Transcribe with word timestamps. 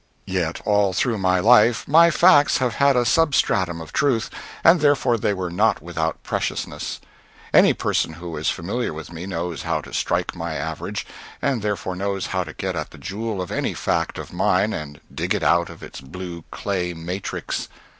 Yet 0.25 0.61
all 0.65 0.93
through 0.93 1.19
my 1.19 1.39
life 1.39 1.87
my 1.87 2.09
facts 2.09 2.57
have 2.57 2.73
had 2.73 2.95
a 2.95 3.05
substratum 3.05 3.79
of 3.79 3.93
truth, 3.93 4.31
and 4.63 4.81
therefore 4.81 5.15
they 5.15 5.31
were 5.31 5.51
not 5.51 5.79
without 5.79 6.23
preciousness. 6.23 6.99
Any 7.53 7.73
person 7.75 8.13
who 8.13 8.35
is 8.35 8.49
familiar 8.49 8.93
with 8.95 9.11
me 9.13 9.27
knows 9.27 9.61
how 9.61 9.79
to 9.81 9.93
strike 9.93 10.35
my 10.35 10.55
average, 10.55 11.05
and 11.39 11.61
therefore 11.61 11.95
knows 11.95 12.25
how 12.33 12.43
to 12.45 12.53
get 12.53 12.75
at 12.75 12.89
the 12.89 12.97
jewel 12.97 13.43
of 13.43 13.51
any 13.51 13.75
fact 13.75 14.17
of 14.17 14.33
mine 14.33 14.73
and 14.73 14.99
dig 15.13 15.35
it 15.35 15.43
out 15.43 15.69
of 15.69 15.83
its 15.83 16.01
blue 16.01 16.45
clay 16.49 16.95
matrix. 16.95 17.67